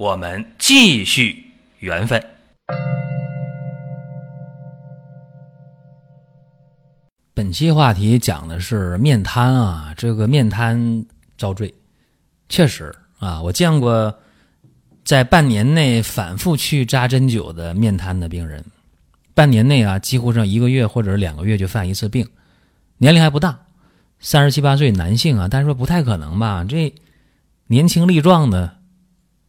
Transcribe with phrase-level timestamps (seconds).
[0.00, 1.44] 我们继续
[1.80, 2.24] 缘分。
[7.34, 11.04] 本期话题讲的是面瘫啊，这个面瘫
[11.36, 11.74] 遭罪，
[12.48, 14.18] 确实啊，我见过
[15.04, 18.64] 在半年内反复去扎针灸的面瘫的病人，
[19.34, 22.26] 半年内啊，几乎上一个月或者两个月就犯一次病，
[22.96, 23.66] 年龄还不大，
[24.18, 26.64] 三十七八岁男性啊，但是说不太可能吧？
[26.66, 26.90] 这
[27.66, 28.78] 年轻力壮的，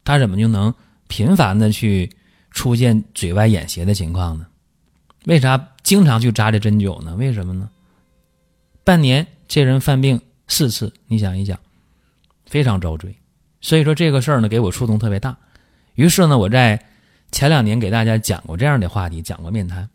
[0.03, 0.73] 他怎么就能
[1.07, 2.11] 频繁的去
[2.51, 4.47] 出现嘴歪眼斜的情况呢？
[5.25, 7.15] 为啥经常去扎这针灸呢？
[7.15, 7.69] 为什么呢？
[8.83, 11.59] 半年这人犯病四次，你想一想，
[12.45, 13.15] 非常遭罪。
[13.61, 15.37] 所以说这个事儿呢，给我触动特别大。
[15.93, 16.83] 于是呢，我在
[17.31, 19.87] 前两年给大家讲过这样的话题，讲过面瘫。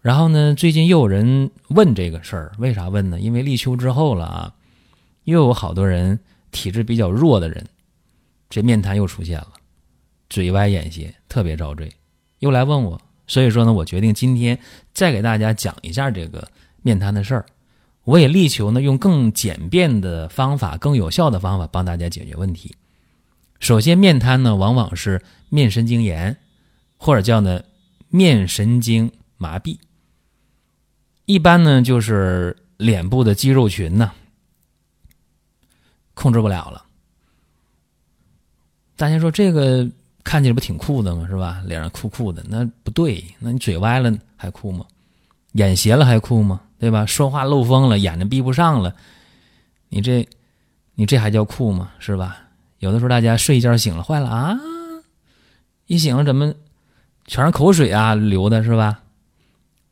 [0.00, 3.20] 然后呢，最近又有人问这个事儿，为啥问呢？
[3.20, 4.54] 因为立秋之后了啊，
[5.22, 6.18] 又有好多人
[6.50, 7.64] 体质比较弱的人，
[8.50, 9.52] 这面瘫又出现了，
[10.28, 11.92] 嘴歪眼斜，特别遭罪，
[12.38, 13.00] 又来问我。
[13.26, 14.58] 所以说呢，我决定今天
[14.92, 16.46] 再给大家讲一下这个
[16.82, 17.46] 面瘫的事儿。
[18.04, 22.76] 我也力求呢，用更简便的方法、更有效的方法帮大家解决问题。
[23.60, 26.36] 首先，面瘫呢，往往是面神经炎，
[26.98, 27.62] 或者叫呢
[28.10, 29.78] 面神经麻痹。
[31.24, 34.12] 一般呢，就是脸部的肌肉群呢
[36.12, 36.84] 控制不了了。
[38.96, 39.88] 大家说这个
[40.22, 41.26] 看起来不挺酷的吗？
[41.28, 41.62] 是吧？
[41.66, 43.24] 脸上酷酷的，那不对。
[43.38, 44.84] 那你嘴歪了还酷吗？
[45.52, 46.60] 眼斜了还酷吗？
[46.78, 47.06] 对吧？
[47.06, 48.94] 说话漏风了，眼睛闭不上了，
[49.88, 50.28] 你这，
[50.94, 51.90] 你这还叫酷吗？
[51.98, 52.38] 是吧？
[52.78, 54.58] 有的时候大家睡一觉醒了，坏了啊！
[55.86, 56.52] 一醒怎么
[57.26, 59.00] 全是口水啊流的，是吧？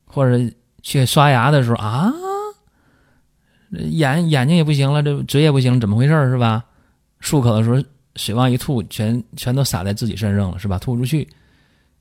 [0.04, 2.12] 或者去刷牙的时候啊，
[3.70, 6.64] 眼眼睛也不行了，这嘴也不行，怎么回事是吧？
[7.20, 7.82] 漱口的时候
[8.16, 10.78] 水往一吐，全全都洒在自己身上了，是吧？
[10.78, 11.28] 吐不出去，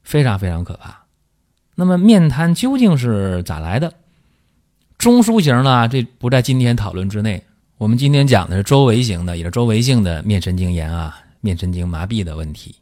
[0.03, 0.99] 非常非常可怕。
[1.75, 3.93] 那么面瘫究竟是咋来的？
[4.97, 7.43] 中枢型呢，这不在今天讨论之内。
[7.77, 12.75] 我们今天讲的是周围型的，也是周围性的面神经炎啊，面神经麻痹的问题。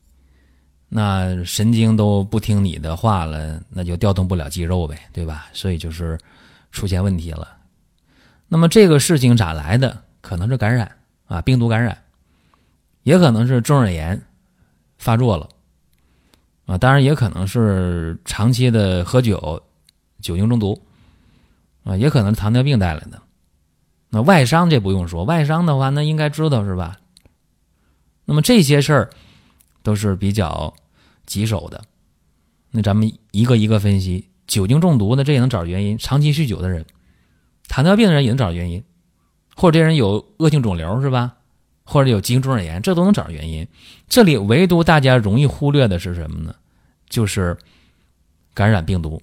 [0.90, 5.48] 那神经都不听你的话了，那就调动不了肌肉呗，对吧？
[5.54, 6.18] 所以就是
[6.72, 7.48] 出现问题了。
[8.50, 9.96] 那么这个事情咋来的？
[10.20, 10.92] 可能是感染
[11.28, 11.98] 啊，病毒感染，
[13.10, 14.22] 也可能是中耳炎
[15.00, 15.50] 发作了
[16.68, 19.64] 啊，当然也可能是长期的喝酒，
[20.22, 20.80] 酒精中毒。
[21.84, 23.20] 啊，也可能是糖尿病带来的。
[24.10, 27.00] 那外伤这不用说，外伤的话，那应该知道是吧？
[28.26, 29.10] 那么这些事儿
[29.82, 30.72] 都是比较
[31.26, 31.84] 棘手的。
[32.70, 34.30] 那咱们一个一个分析。
[34.46, 36.86] 酒精中毒的这也能找原因，长期酗酒的人，
[37.68, 38.84] 糖尿病的人也能找原因，
[39.56, 41.38] 或者这人有恶性肿瘤是吧？
[41.90, 43.68] 或者有急性中耳炎，这都能找原因。
[44.08, 46.54] 这里唯独大家容易忽略的是什么呢？
[47.10, 47.58] 就是
[48.54, 49.20] 感染病毒。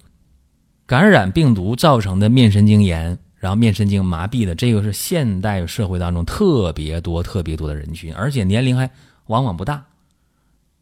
[0.85, 8.89] 感染病毒造成的面神经炎，然后面神经麻痹的，这个是现代社会当中特别多、特别多的人群，而且年龄还
[9.27, 9.85] 往往不大，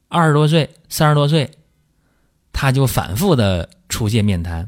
[0.07, 1.51] 二十多岁、三十多岁，
[2.51, 4.67] 他就反复的出现面瘫，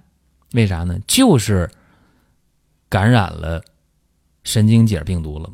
[0.54, 1.00] 为啥呢？
[1.08, 1.70] 就是
[2.90, 3.64] 感染了
[4.44, 5.50] 神经节病毒了，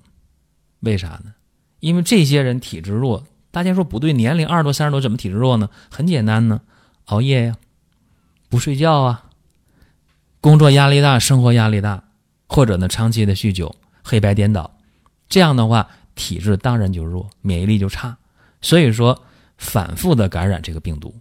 [0.82, 1.34] 为啥呢？
[1.84, 5.70] 因为这些人体质弱，大家说不对，年龄二十多、三十多怎么体质弱呢？
[5.92, 6.62] 很简单呢，
[7.08, 7.58] 熬夜呀，
[8.48, 9.26] 不睡觉啊。
[10.40, 12.02] 工作压力大，生活压力大，
[12.48, 14.78] 或者呢长期的酗酒，黑白颠倒，
[15.28, 18.18] 这样的话体质当然就弱，免疫力就差，
[18.62, 19.22] 所以说
[19.58, 21.14] 反复的感染这个病毒。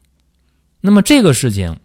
[0.80, 1.76] 那么这个事情，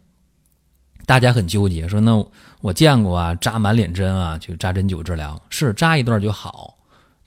[1.08, 2.24] 大家很纠结，说那
[2.62, 6.77] 我见过啊，扎满脸针啊，去扎针灸治疗，是扎一段就好，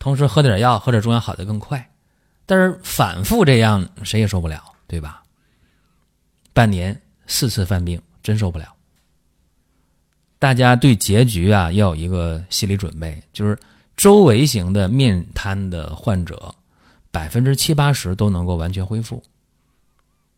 [0.00, 1.90] 同时喝点药，喝点中药好的更快，
[2.46, 5.22] 但是反复这样谁也受不了，对吧？
[6.52, 8.74] 半年四次犯病，真受不了。
[10.38, 13.58] 大家对结局啊要有一个心理准备，就是
[13.94, 16.54] 周围型的面瘫的患者，
[17.10, 19.22] 百分之七八十都能够完全恢复，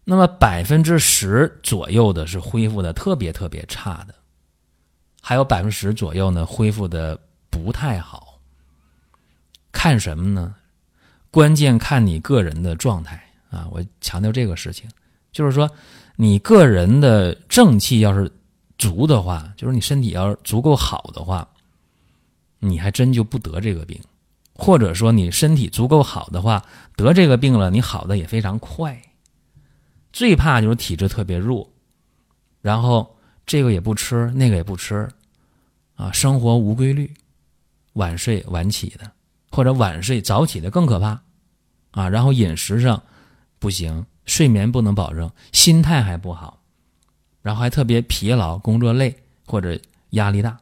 [0.02, 4.14] 那么百分之十左右的是恢复的特别特别差的，
[5.20, 7.16] 还有百分之十左右呢恢复的
[7.48, 8.31] 不太好。
[9.72, 10.54] 看什么呢？
[11.30, 13.66] 关键看你个人的状态啊！
[13.72, 14.88] 我强调这个事情，
[15.32, 15.68] 就是说，
[16.14, 18.30] 你个人的正气要是
[18.76, 21.48] 足的话，就是你身体要是足够好的话，
[22.58, 23.98] 你还真就不得这个病。
[24.54, 26.62] 或者说你身体足够好的话，
[26.94, 29.00] 得这个病了，你好的也非常快。
[30.12, 31.72] 最怕就是体质特别弱，
[32.60, 33.16] 然后
[33.46, 35.08] 这个也不吃，那个也不吃，
[35.94, 37.10] 啊，生活无规律，
[37.94, 39.10] 晚睡晚起的，
[39.52, 41.20] 或者晚睡早起的更可怕，
[41.92, 43.00] 啊，然后饮食上
[43.60, 46.60] 不行，睡眠不能保证，心态还不好，
[47.42, 49.78] 然后还特别疲劳，工作累或者
[50.10, 50.58] 压力大，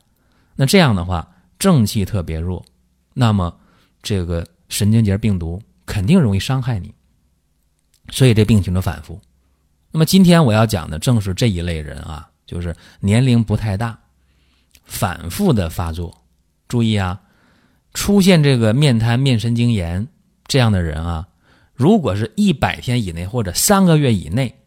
[0.57, 1.27] 那这样的话
[1.59, 2.63] 正气特别弱，
[3.15, 3.57] 那么。
[4.03, 6.95] 这个神经节病毒肯定容易伤害你，
[8.09, 9.21] 所以这病情的反复。
[9.91, 13.99] 那么今天我要讲的正是这一类人啊，就是年龄不太大，
[14.87, 16.25] 反复的发作。
[16.67, 17.21] 注意啊，
[17.93, 20.09] 出现这个面瘫、面神经炎
[20.47, 21.29] 这样的人啊，
[21.75, 24.61] 如果是一百天以内或者三个月以内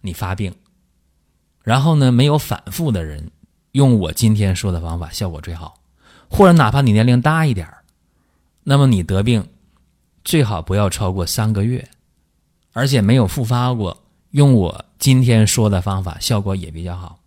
[0.00, 0.54] 你发病，
[1.62, 3.30] 然后呢没有反复的人，
[3.72, 5.80] 用我今天说的方法效果最好。
[6.28, 7.68] 或者哪怕你年龄大一点
[8.64, 9.48] 那么你得病，
[10.24, 11.88] 最好不要超过三个月，
[12.72, 14.02] 而且没有复发过。
[14.30, 17.20] 用我今天说的方法，效果也比较好。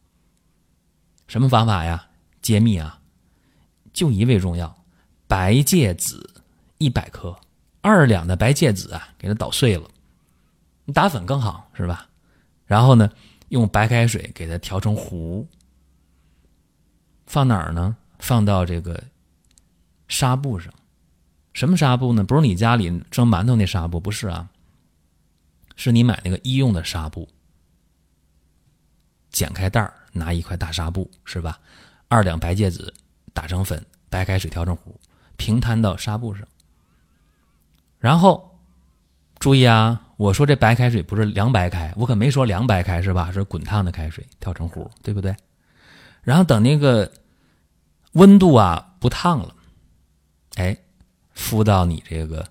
[1.27, 2.07] 什么方法呀？
[2.41, 2.99] 揭秘啊！
[3.93, 4.78] 就一味中药，
[5.29, 6.27] 白芥子
[6.79, 7.39] 一百克，
[7.81, 9.87] 二两的白芥子啊，给它捣碎了，
[10.85, 12.09] 你打粉更好，是吧？
[12.65, 13.07] 然后呢，
[13.49, 15.47] 用白开水给它调成糊，
[17.27, 17.95] 放哪儿呢？
[18.17, 19.03] 放到这个
[20.07, 20.73] 纱布上。
[21.53, 22.23] 什么纱布呢？
[22.23, 24.49] 不是你家里蒸馒头那纱布，不是啊，
[25.75, 27.29] 是你买那个医用的纱布。
[29.29, 31.59] 剪开袋儿，拿一块大纱布，是吧？
[32.07, 32.91] 二两白芥子
[33.31, 34.99] 打成粉，白开水调成糊，
[35.39, 36.47] 平摊到纱布上。
[37.97, 38.59] 然后
[39.39, 43.31] 注意啊，我说这白开水不是凉白开，我可没说凉白开，是吧？
[43.31, 45.35] 是滚烫的开水调成糊，对不对？
[46.21, 47.11] 然后等那个
[48.11, 49.55] 温度啊不烫了，
[50.55, 50.77] 哎。
[51.39, 52.45] 敷到你这个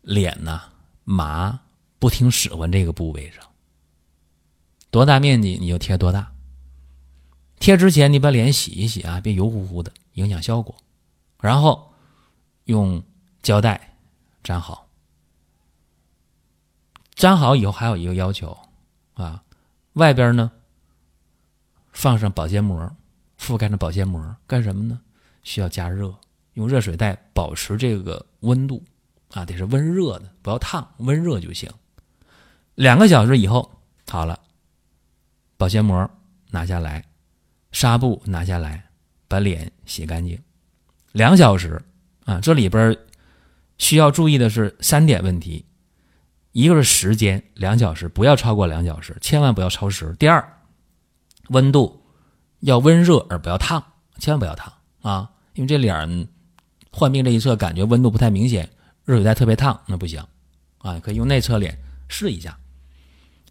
[0.00, 0.62] 脸呐
[1.04, 1.60] 麻
[1.98, 3.44] 不听使唤这个部位上，
[4.90, 6.32] 多大面积你就贴多大。
[7.58, 10.74] 贴之前你把脸洗一洗啊，别油乎乎的，影响效果。
[11.40, 11.92] 然后
[12.64, 13.02] 用
[13.42, 13.96] 胶带
[14.42, 14.88] 粘好，
[17.16, 18.56] 粘好以后还有一个要求
[19.14, 19.42] 啊，
[19.94, 20.50] 外边呢
[21.92, 22.90] 放上保鲜膜，
[23.38, 25.00] 覆盖着保鲜膜干什么呢？
[25.42, 26.14] 需要加热。
[26.54, 28.82] 用热水袋保持这个温度，
[29.30, 31.70] 啊，得是温热的，不要烫，温热就行。
[32.74, 33.70] 两个小时以后
[34.08, 34.38] 好了，
[35.56, 36.10] 保鲜膜
[36.50, 37.04] 拿下来，
[37.72, 38.90] 纱布拿下来，
[39.28, 40.42] 把脸洗干净。
[41.12, 41.82] 两小时
[42.24, 42.96] 啊，这里边
[43.78, 45.64] 需要注意的是三点问题：
[46.52, 50.14] 一个是时间，两小时不要超过两小时，千万不要超时。
[50.18, 50.56] 第二，
[51.48, 52.04] 温度
[52.60, 53.82] 要温热而不要烫，
[54.18, 54.72] 千万不要烫
[55.02, 56.28] 啊，因为这脸。
[56.92, 58.68] 患病这一侧感觉温度不太明显，
[59.04, 60.20] 热水袋特别烫，那不行，
[60.78, 61.78] 啊，可以用内侧脸
[62.08, 62.58] 试一下。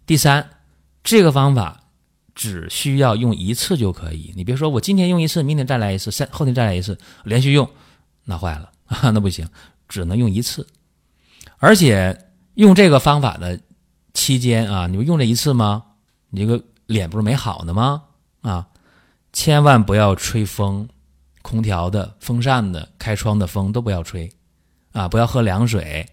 [0.04, 0.46] 第三，
[1.02, 1.79] 这个方法
[2.40, 7.68] 只需要用一次就可以，你别说我今天用一次，明天再来一次，三后天再来一次，连续用
[8.24, 8.72] 那坏了，
[9.12, 9.46] 那不行，
[9.90, 10.66] 只能用一次。
[11.58, 13.60] 而且用这个方法的
[14.14, 15.84] 期间啊，你不用这一次吗？
[16.30, 18.04] 你这个脸不是没好呢吗？
[18.40, 18.66] 啊，
[19.34, 20.88] 千万不要吹风。
[21.42, 24.30] 空调的、风扇的、开窗的风都不要吹，
[24.92, 26.06] 啊，不要喝凉水，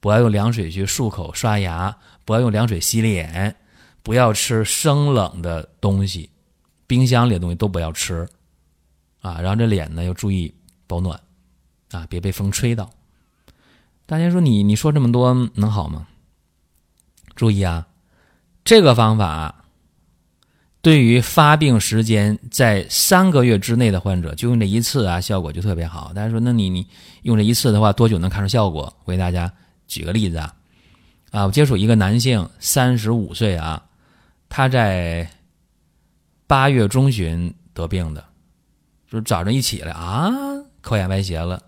[0.00, 3.56] 不要用凉水去漱口、刷牙，不要用凉水洗脸，
[4.06, 6.30] 不要吃生冷的东西，
[6.86, 8.24] 冰箱里的东西都不要吃，
[9.20, 10.54] 啊，然后这脸呢要注意
[10.86, 11.20] 保暖，
[11.90, 12.88] 啊，别被风吹到。
[14.06, 16.06] 大家说你你说这么多能好吗？
[17.34, 17.88] 注意啊，
[18.64, 19.64] 这个方法。
[20.82, 26.12] 对于发病时间在三个月之内的患者，就用这一次啊，效果就特别好。
[26.14, 26.86] 大家说，那你你
[27.22, 28.96] 用这一次的话，多久能看出效果？
[29.04, 29.52] 我给大家
[29.88, 30.54] 举个例子啊，
[31.32, 33.82] 啊，我接触一个男性，三十五岁啊，
[34.48, 35.30] 他在
[36.46, 38.24] 八月中旬得病的，
[39.08, 40.32] 就是早上一起来啊，
[40.80, 41.62] 口眼歪斜了，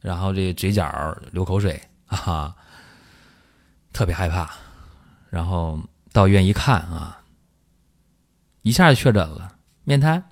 [0.00, 2.54] 然后这嘴角流口水啊，
[3.92, 4.50] 特别害怕，
[5.30, 5.80] 然后
[6.12, 7.14] 到医院一看啊。
[8.62, 10.22] 一下就确诊了面瘫，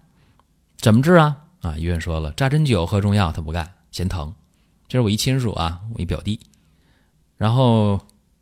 [0.77, 1.45] 怎么治啊？
[1.63, 4.35] 啊，医院说了，扎针灸、喝中药，他不干，嫌疼。
[4.89, 6.39] 这是我一亲属啊，我一表弟，
[7.37, 7.99] 然后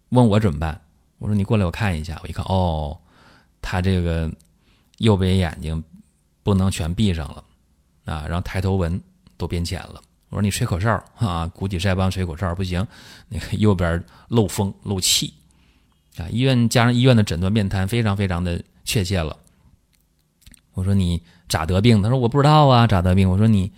[0.09, 0.81] 问我怎么办？
[1.19, 2.19] 我说你过来，我看一下。
[2.23, 2.99] 我一看，哦，
[3.65, 4.31] 他这个
[4.99, 5.83] 右边眼睛
[6.43, 7.43] 不能全闭上了
[8.05, 9.01] 啊，然后抬头纹
[9.39, 10.03] 都变浅了。
[10.29, 12.87] 我说你吹口哨啊，鼓起腮帮吹口哨不行，
[13.29, 15.33] 那个右边漏风漏气
[16.19, 19.35] 啊，医院加上医院的诊断面瘫非常非常的确切了。
[20.75, 22.03] 我说你咋得病？
[22.03, 23.31] 他说我不知道啊，咋得病？
[23.31, 23.73] 我说你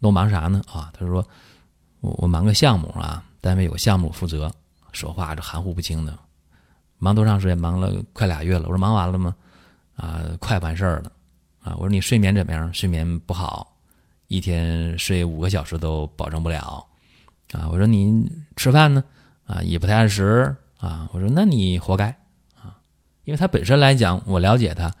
[0.00, 0.62] 都忙啥呢？
[0.70, 1.26] 啊，他说
[2.00, 4.52] 我我忙个项目啊，单位有个项目负责，
[4.92, 6.16] 说话这含糊不清的。
[6.98, 7.56] 忙多长时间？
[7.56, 8.64] 忙了快俩月了。
[8.64, 9.34] 我说忙完了吗？
[9.96, 11.12] 啊，快完事儿了。
[11.62, 12.72] 啊，我说你睡眠怎么样？
[12.72, 13.76] 睡眠不好，
[14.28, 16.86] 一天睡五个小时都保证不了。
[17.52, 19.02] 啊，我说你吃饭呢？
[19.46, 20.54] 啊，也不太按时。
[20.78, 22.08] 啊，我说那你活该。
[22.54, 22.78] 啊，
[23.24, 24.92] 因为他本身来讲，我了解他。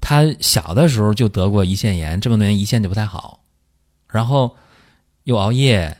[0.00, 3.44] 他小的时候就得过胰腺炎，这么多年胰腺就不太好，
[4.08, 4.56] 然后
[5.24, 5.94] 又熬夜，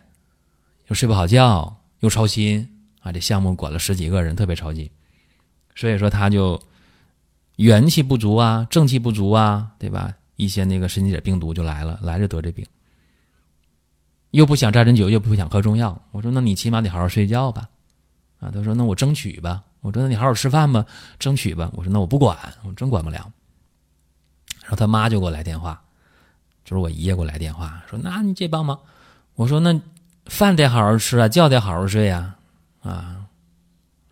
[0.88, 2.66] 又睡不好觉，又操心
[3.02, 3.12] 啊！
[3.12, 4.90] 这项目管了十几个人，特别操心，
[5.74, 6.60] 所以说他就
[7.56, 10.12] 元气不足啊，正气不足啊，对吧？
[10.36, 12.66] 一些那个神经节病毒就来了，来着得这病，
[14.30, 16.00] 又不想扎针灸，又不想喝中药。
[16.12, 17.68] 我说那你起码得好好睡觉吧，
[18.38, 19.62] 啊，他说那我争取吧。
[19.82, 20.84] 我说那你好好吃饭吧，
[21.18, 21.70] 争取吧。
[21.74, 23.30] 我说那我不管，我真管不了。
[24.62, 25.82] 然后他妈就给我来电话，
[26.64, 28.78] 就是我爷爷给我来电话说：“那你这帮忙。”
[29.36, 29.78] 我说：“那
[30.26, 32.36] 饭得好好吃啊，觉得好好睡呀，
[32.80, 33.26] 啊。”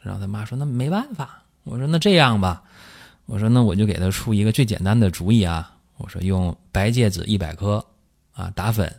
[0.01, 2.63] 然后他妈说：“那没办法。”我说：“那这样吧，
[3.27, 5.75] 我说那我就给他出一个最简单的主意啊。
[5.99, 7.85] 我说用白芥子一百克
[8.33, 8.93] 啊打粉，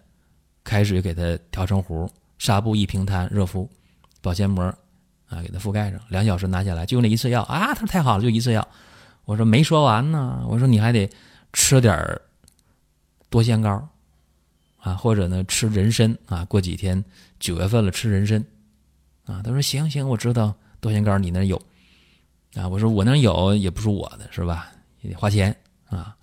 [0.63, 3.69] 开水给他调成糊，纱布一平摊热敷，
[4.21, 4.63] 保鲜膜
[5.27, 7.73] 啊给他覆盖上，两小时拿下来，就那一次药啊。
[7.73, 8.67] 他说太好了，就一次药。
[9.25, 11.09] 我说没说完呢，我说你还得。
[11.51, 11.97] 吃点
[13.27, 13.89] 多仙膏
[14.77, 16.45] 啊，或者呢吃人参啊。
[16.45, 17.03] 过几天
[17.39, 18.45] 九月份了，吃人参
[19.25, 19.41] 啊。
[19.43, 21.59] 他说行行，我知道多仙膏你那有
[22.55, 22.67] 啊。
[22.67, 24.71] 我说我那有也不是我的，是吧？
[25.01, 25.55] 也得花钱
[25.89, 26.15] 啊。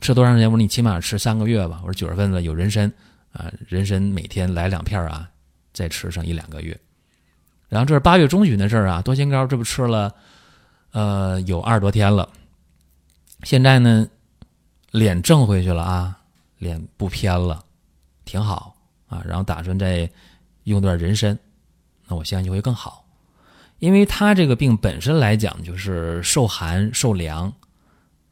[0.00, 0.50] 吃多长时间？
[0.50, 1.80] 我说你起码吃三个月吧。
[1.82, 2.90] 我说九月份了有人参
[3.32, 5.28] 啊，人参每天来两片啊，
[5.72, 6.78] 再吃上一两个月。
[7.68, 9.02] 然后这是八月中旬的事儿啊。
[9.02, 10.14] 多仙膏这不吃了
[10.92, 12.28] 呃有二十多天了，
[13.42, 14.08] 现在呢。
[14.92, 16.18] 脸正回去了啊，
[16.56, 17.62] 脸不偏了，
[18.24, 18.74] 挺好
[19.08, 19.22] 啊。
[19.26, 20.10] 然后打算再
[20.62, 21.38] 用段人参，
[22.06, 23.04] 那我相信会更好。
[23.78, 27.52] 因为他这个病本身来讲就是受寒受凉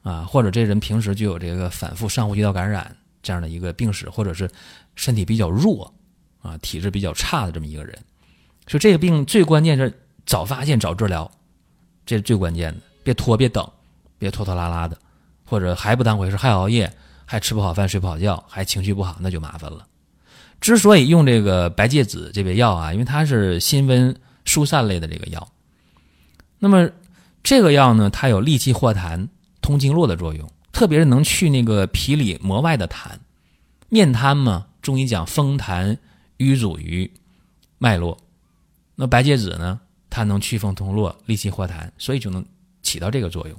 [0.02, 4.50] 啊，或者这人平时就有这个反复上呼吸道感染这样的一个病史，或者是
[4.94, 5.92] 身体比较弱
[6.40, 7.96] 啊，体质比较差的这么一个人。
[8.66, 9.92] 所以这个病最关键是
[10.24, 11.30] 早发现早治疗，
[12.06, 12.80] 这是最关键的。
[13.02, 13.70] 别拖，别等，
[14.18, 14.96] 别拖拖拉拉的。
[15.46, 16.90] 或者还不当回事，还熬夜，
[17.26, 19.86] 还吃不好饭，睡不好觉，还情绪不好，那就麻烦了。
[20.58, 25.48] 之所以用这个白芥子这味药啊，因为它是辛温疏散类的这个药。
[26.58, 26.90] 那么
[27.42, 29.28] 这个药呢，它有利气化痰、
[29.60, 33.10] 通经络的作用，特别是能去那个皮里膜外的痰。
[33.88, 35.98] 面瘫嘛，中医讲风痰
[36.38, 37.10] 瘀阻于
[37.78, 38.18] 脉络，
[38.96, 42.44] 那白芥子呢，它能祛风通络、利气化痰，所以就能
[42.82, 43.56] 起到这个作用。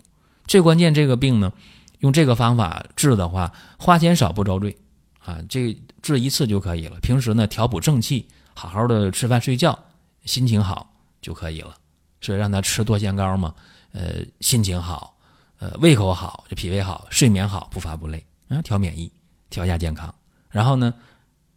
[0.47, 1.53] 最关键，这个病呢，
[1.99, 4.75] 用这个方法治的话，花钱少不遭罪，
[5.19, 6.99] 啊，这治一次就可以了。
[7.01, 9.84] 平时呢，调补正气，好好的吃饭睡觉，
[10.25, 10.91] 心情好
[11.21, 11.75] 就可以了。
[12.21, 13.53] 所以让他吃多仙膏嘛，
[13.91, 15.15] 呃，心情好，
[15.59, 19.11] 呃，胃口好，就脾胃好，睡眠好，不乏不累，啊，调免疫，
[19.49, 20.13] 调一下健康。
[20.49, 20.93] 然后呢，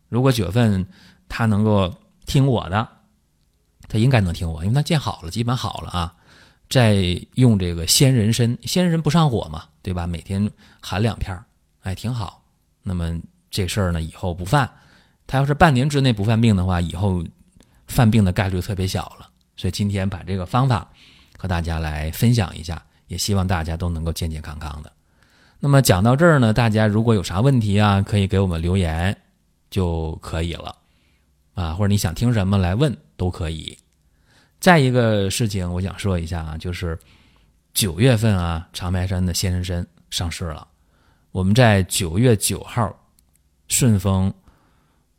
[0.08, 0.86] 如果九月份
[1.28, 1.92] 他能够
[2.26, 2.86] 听我的，
[3.88, 6.14] 他应该能听我，因为他见好了，基本好了啊。
[6.68, 10.06] 再用这个鲜人参，鲜人参不上火嘛，对吧？
[10.06, 10.50] 每天
[10.82, 11.42] 含两片
[11.80, 12.44] 哎，挺好。
[12.82, 13.18] 那么
[13.50, 14.70] 这事儿呢，以后不犯。
[15.26, 17.24] 他要是半年之内不犯病的话，以后
[17.88, 19.28] 犯病的概率特别小了。
[19.56, 20.88] 所以今天把这个方法
[21.36, 24.92] 和大家来分享一下，也希望大家都能够健健康康的。
[25.58, 29.20] 那么讲到这儿呢，大家如果有啥问题啊，可以给我们留言
[29.68, 30.76] 就可以了
[31.54, 33.76] 啊，或者你想听什么来问都可以。
[34.60, 36.96] 再一个事情，我想说一下啊，就是
[37.74, 40.68] 九月份啊，长白山的鲜人参上市了。
[41.32, 42.96] 我们在九月九号
[43.66, 44.32] 顺丰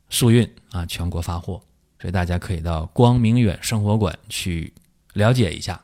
[0.08, 1.60] 速运啊，全国发货，
[2.00, 4.72] 所以大家可以到光明远生活馆去
[5.12, 5.80] 了解一下。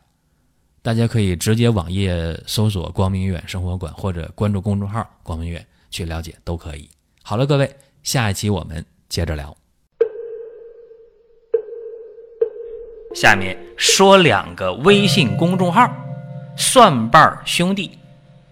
[0.82, 6.88] 大家可以直接网页搜索“光明远生活馆”或者关注公众号“光明远”去了解都可以。
[7.22, 9.56] 好了，各位，下一期我们接着聊。
[13.16, 15.90] 下面说两个微信公众号：
[16.56, 17.98] 蒜瓣兄弟、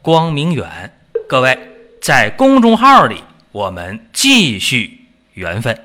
[0.02, 0.92] 光明远。
[1.28, 1.56] 各位
[2.02, 5.78] 在公众号里，我们继续缘分。